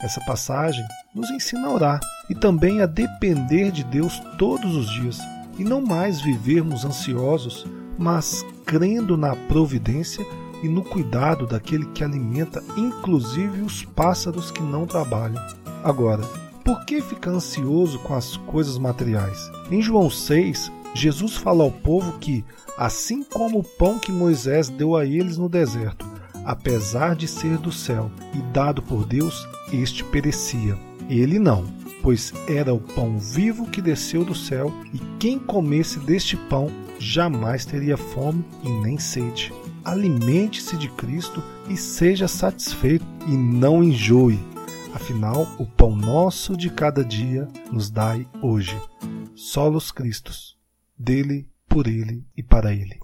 [0.00, 5.18] Essa passagem nos ensina a orar e também a depender de Deus todos os dias
[5.58, 7.66] e não mais vivermos ansiosos,
[7.98, 10.24] mas crendo na providência
[10.62, 15.42] e no cuidado daquele que alimenta inclusive os pássaros que não trabalham.
[15.82, 16.22] Agora,
[16.64, 19.50] por que ficar ansioso com as coisas materiais?
[19.70, 22.44] Em João 6, Jesus fala ao povo que,
[22.76, 26.06] assim como o pão que Moisés deu a eles no deserto,
[26.44, 30.76] apesar de ser do céu e dado por Deus, este perecia.
[31.08, 31.64] Ele não,
[32.02, 37.64] pois era o pão vivo que desceu do céu, e quem comesse deste pão jamais
[37.64, 39.52] teria fome e nem sede
[39.84, 44.38] alimente-se de Cristo e seja satisfeito e não enjoe.
[44.94, 48.76] Afinal, o pão nosso de cada dia nos dai hoje.
[49.34, 50.58] Solos Cristos,
[50.98, 52.98] dele, por ele e para ele.